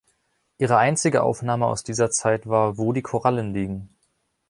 [0.57, 3.95] Ihre einzige Aufnahme aus dieser Zeit war „Wo die Korallen liegen“.